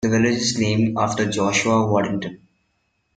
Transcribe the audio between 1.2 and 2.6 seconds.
Joshua Waddington.